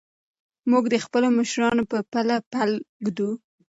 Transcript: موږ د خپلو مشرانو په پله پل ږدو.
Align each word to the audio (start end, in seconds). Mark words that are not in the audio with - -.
موږ 0.71 0.83
د 0.93 0.95
خپلو 1.05 1.27
مشرانو 1.39 1.83
په 1.91 1.97
پله 2.11 2.35
پل 2.53 2.69
ږدو. 3.05 3.29